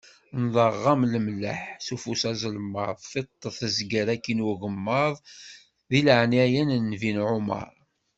[0.37, 5.13] Nnḍeɣ-am lemlaḥ, s ufus aẓelmaḍ, tiṭ tezger akkin agemmaḍ,
[5.89, 7.73] deg laɛnaya n nnbi Ɛumar.